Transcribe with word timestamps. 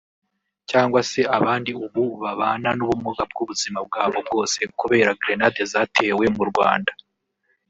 cyangwa 0.69 0.99
se 1.09 1.21
abandi 1.37 1.71
ubu 1.85 2.03
babana 2.23 2.69
n’ubumuga 2.77 3.23
bw’ubuzima 3.31 3.79
bwabo 3.87 4.17
bwose 4.27 4.59
kubera 4.79 5.11
grenade 5.21 5.61
zatewe 5.71 6.25
mu 6.37 6.43
Rwanda 6.51 6.91